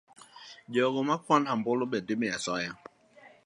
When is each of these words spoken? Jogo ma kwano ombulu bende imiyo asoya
Jogo 0.73 0.99
ma 1.07 1.15
kwano 1.23 1.47
ombulu 1.55 1.83
bende 1.91 2.11
imiyo 2.13 2.31
asoya 2.37 2.71